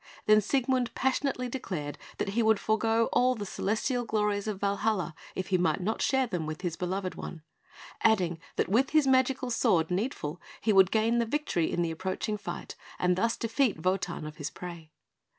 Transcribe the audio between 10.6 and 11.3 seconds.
would gain the